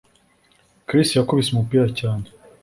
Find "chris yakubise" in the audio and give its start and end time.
0.87-1.49